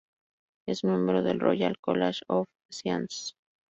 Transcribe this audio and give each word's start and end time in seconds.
Es 0.67 0.83
miembro 0.83 1.21
del 1.21 1.39
Royal 1.39 1.77
College 1.79 2.21
of 2.27 2.47
Physicians. 2.67 3.35